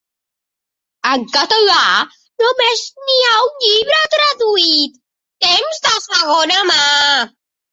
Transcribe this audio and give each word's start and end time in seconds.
En 1.09 1.25
català 1.35 1.83
només 2.45 2.81
n’hi 3.09 3.19
ha 3.27 3.35
un 3.49 3.53
llibre 3.67 4.01
traduït, 4.17 4.97
Temps 5.49 5.85
de 5.89 5.97
segona 6.07 6.65
mà. 6.73 6.83